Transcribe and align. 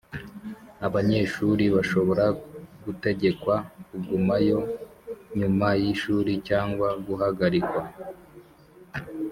Abanyeshuri 0.87 1.63
bashobora 1.75 2.25
gutegekwa 2.83 3.55
kugumayo 3.87 4.59
nyuma 5.39 5.67
y 5.81 5.83
ishuri 5.93 6.31
cyangwa 6.47 6.87
guhagarikwa 7.05 7.81